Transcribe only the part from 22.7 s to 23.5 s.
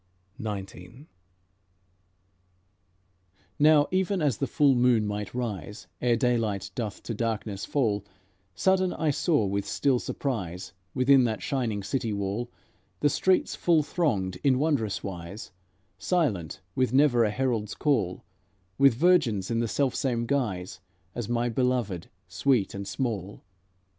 and small.